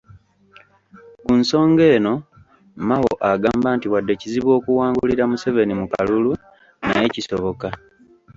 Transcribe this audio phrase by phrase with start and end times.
[1.23, 2.13] Ku nsonga eno,
[2.87, 6.31] Mao agamba nti wadde kizibu okuwangulira Museveni mu kalulu
[6.87, 7.67] naye kisoboka.